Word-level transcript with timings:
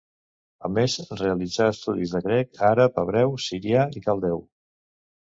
A 0.69 0.71
més 0.77 0.95
realitza 1.19 1.69
estudis 1.75 2.15
de 2.17 2.23
grec, 2.31 2.51
àrab, 2.73 3.01
hebreu, 3.05 3.39
sirià 3.49 3.89
i 4.01 4.07
caldeu. 4.11 4.47